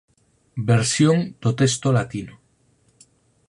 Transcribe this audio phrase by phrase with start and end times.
[0.71, 2.35] Versión do texto latino"